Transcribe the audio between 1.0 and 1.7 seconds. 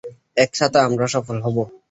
সফল হব।